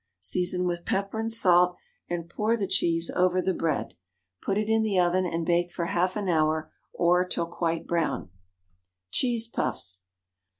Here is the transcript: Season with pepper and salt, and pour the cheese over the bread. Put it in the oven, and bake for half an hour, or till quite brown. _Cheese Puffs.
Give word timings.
Season 0.21 0.65
with 0.65 0.83
pepper 0.83 1.19
and 1.19 1.31
salt, 1.31 1.75
and 2.09 2.27
pour 2.27 2.57
the 2.57 2.65
cheese 2.65 3.11
over 3.15 3.39
the 3.39 3.53
bread. 3.53 3.93
Put 4.41 4.57
it 4.57 4.67
in 4.67 4.81
the 4.81 4.97
oven, 4.99 5.27
and 5.27 5.45
bake 5.45 5.71
for 5.71 5.85
half 5.85 6.15
an 6.15 6.27
hour, 6.27 6.71
or 6.91 7.23
till 7.23 7.45
quite 7.45 7.85
brown. 7.85 8.31
_Cheese 9.13 9.43
Puffs. 9.53 10.01